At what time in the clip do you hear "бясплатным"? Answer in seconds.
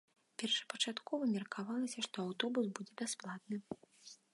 3.05-3.61